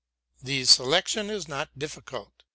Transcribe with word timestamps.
The 0.41 0.65
selection 0.65 1.29
is 1.29 1.47
not 1.47 1.77
difficult. 1.77 2.41